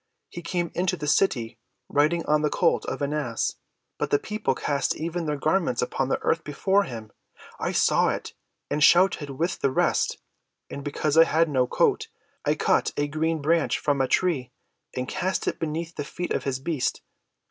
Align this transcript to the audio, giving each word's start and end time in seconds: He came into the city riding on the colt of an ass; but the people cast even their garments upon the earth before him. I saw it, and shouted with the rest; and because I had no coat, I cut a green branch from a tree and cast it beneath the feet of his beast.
He 0.29 0.41
came 0.41 0.71
into 0.73 0.97
the 0.97 1.05
city 1.05 1.59
riding 1.87 2.25
on 2.25 2.41
the 2.41 2.49
colt 2.49 2.85
of 2.87 3.03
an 3.03 3.13
ass; 3.13 3.57
but 3.99 4.09
the 4.09 4.17
people 4.17 4.55
cast 4.55 4.95
even 4.95 5.27
their 5.27 5.37
garments 5.37 5.79
upon 5.79 6.09
the 6.09 6.17
earth 6.23 6.43
before 6.43 6.85
him. 6.85 7.11
I 7.59 7.71
saw 7.71 8.09
it, 8.09 8.33
and 8.67 8.83
shouted 8.83 9.29
with 9.29 9.59
the 9.59 9.69
rest; 9.69 10.17
and 10.71 10.83
because 10.83 11.17
I 11.17 11.25
had 11.25 11.49
no 11.49 11.67
coat, 11.67 12.07
I 12.43 12.55
cut 12.55 12.93
a 12.97 13.07
green 13.07 13.43
branch 13.43 13.77
from 13.77 14.01
a 14.01 14.07
tree 14.07 14.51
and 14.95 15.07
cast 15.07 15.47
it 15.47 15.59
beneath 15.59 15.93
the 15.95 16.03
feet 16.03 16.33
of 16.33 16.45
his 16.45 16.57
beast. 16.57 17.03